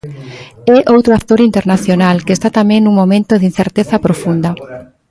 [0.75, 4.49] É outro actor internacional que está tamén nun momento de incerteza profunda.